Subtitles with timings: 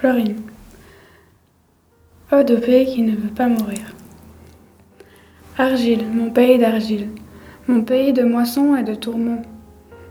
[0.00, 0.40] Florine.
[2.32, 3.94] Ode au pays qui ne veut pas mourir.
[5.58, 7.08] Argile, mon pays d'argile,
[7.68, 9.42] mon pays de moisson et de tourments,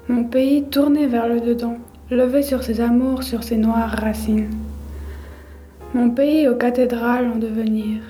[0.07, 1.79] mon pays tourné vers le dedans,
[2.11, 4.51] levé sur ses amours, sur ses noires racines.
[5.95, 8.03] Mon pays aux cathédrales en devenir,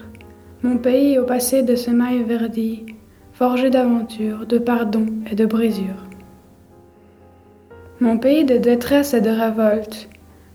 [0.63, 2.87] mon pays au passé de semailles verdies,
[3.31, 6.03] forgé d'aventures, de pardon et de brisures.
[8.01, 10.09] Mon pays de détresse et de révolte,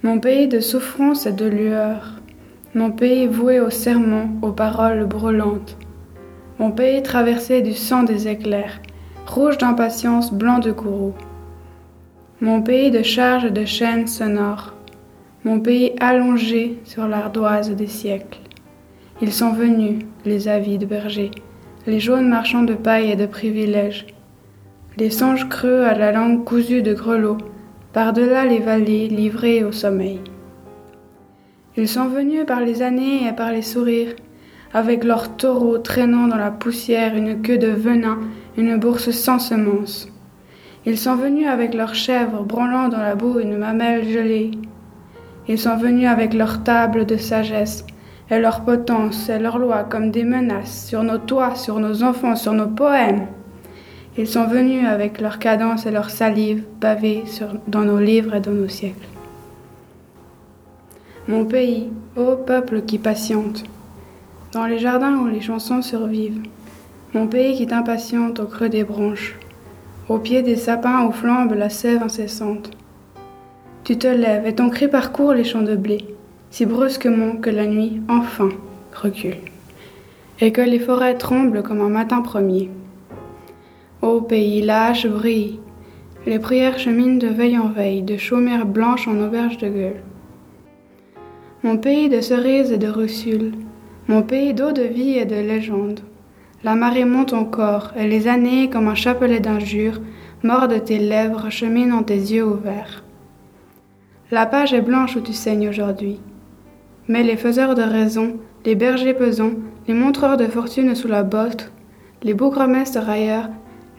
[0.04, 2.20] mon pays de souffrance et de lueur,
[2.74, 5.78] mon pays voué au serment, aux paroles brûlantes,
[6.58, 8.82] mon pays traversé du sang des éclairs,
[9.26, 11.14] rouge d'impatience, blanc de courroux,
[12.42, 14.74] mon pays de charges de chaînes sonores,
[15.42, 18.40] mon pays allongé sur l'ardoise des siècles.
[19.22, 21.30] Ils sont venus, les avides bergers,
[21.86, 24.04] les jaunes marchands de paille et de privilèges,
[24.98, 27.38] les songes creux à la langue cousue de grelots,
[27.94, 30.20] par-delà les vallées livrées au sommeil.
[31.76, 34.16] Ils sont venus par les années et par les sourires,
[34.72, 38.18] avec leurs taureaux traînant dans la poussière une queue de venin,
[38.58, 40.08] une bourse sans semences.
[40.86, 44.50] Ils sont venus avec leurs chèvres branlant dans la boue une mamelle gelée.
[45.46, 47.86] Ils sont venus avec leurs tables de sagesse
[48.28, 52.34] et leurs potences et leurs lois comme des menaces sur nos toits, sur nos enfants,
[52.34, 53.28] sur nos poèmes.
[54.16, 57.24] Ils sont venus avec leurs cadences et leurs salive pavées
[57.66, 59.08] dans nos livres et dans nos siècles.
[61.26, 63.64] Mon pays, ô peuple qui patiente,
[64.52, 66.42] dans les jardins où les chansons survivent,
[67.12, 69.34] mon pays qui t'impatiente au creux des branches,
[70.08, 72.70] au pied des sapins où flambe la sève incessante.
[73.82, 76.04] Tu te lèves et ton cri parcourt les champs de blé,
[76.50, 78.50] si brusquement que la nuit, enfin,
[78.94, 79.38] recule,
[80.40, 82.70] et que les forêts tremblent comme un matin premier.
[84.20, 85.60] Pays lâche brille,
[86.26, 90.02] les prières cheminent de veille en veille, de chaumières blanches en auberge de gueule.
[91.62, 93.52] Mon pays de cerises et de russules,
[94.08, 96.00] mon pays d'eau de vie et de légende.
[96.62, 100.00] La marée monte encore, et les années, comme un chapelet d'injures,
[100.42, 103.04] mordent tes lèvres, cheminent en tes yeux ouverts.
[104.30, 106.20] La page est blanche où tu saignes aujourd'hui.
[107.08, 109.54] Mais les faiseurs de raison, les bergers pesants,
[109.86, 111.70] les montreurs de fortune sous la botte,
[112.22, 113.48] les bougremestres railleurs,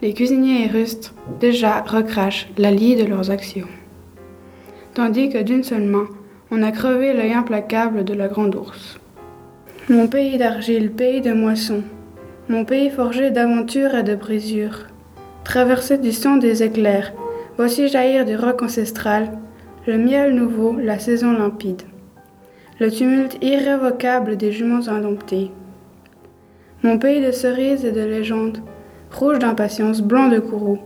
[0.01, 3.67] les cuisiniers et rustres, déjà recrachent la lie de leurs actions.
[4.93, 6.07] Tandis que d'une seule main,
[6.51, 8.99] on a crevé l'œil implacable de la grande ours.
[9.89, 11.83] Mon pays d'argile, pays de moisson,
[12.49, 14.87] mon pays forgé d'aventures et de brisures,
[15.43, 17.13] traversé du sang des éclairs,
[17.57, 19.37] voici jaillir du roc ancestral,
[19.87, 21.83] le miel nouveau, la saison limpide
[22.79, 25.49] le tumulte irrévocable des juments indomptés.
[26.83, 28.59] Mon pays de cerises et de légendes,
[29.15, 30.79] rouge d'impatience, blanc de courroux.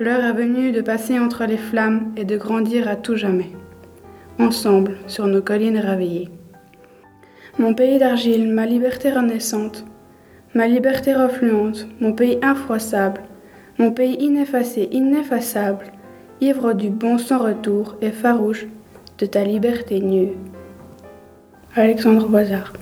[0.00, 3.50] L'heure est venue de passer entre les flammes et de grandir à tout jamais,
[4.38, 6.30] ensemble sur nos collines réveillées.
[7.58, 9.84] Mon pays d'argile, ma liberté renaissante,
[10.54, 13.20] ma liberté refluente, mon pays infroissable,
[13.78, 15.92] mon pays ineffacé, ineffaçable,
[16.40, 18.66] ivre du bon sans retour et farouche
[19.18, 20.32] de ta liberté nue.
[21.76, 22.72] Alexandre Boisard.